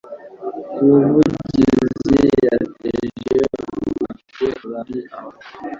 Umuvugizi 0.81 2.15
yateje 2.45 3.35
uburakari 3.59 4.47
abari 4.63 4.99
aho. 5.15 5.29